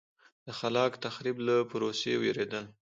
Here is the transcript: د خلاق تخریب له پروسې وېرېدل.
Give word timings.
د 0.45 0.47
خلاق 0.59 0.91
تخریب 1.05 1.37
له 1.47 1.55
پروسې 1.71 2.13
وېرېدل. 2.21 2.65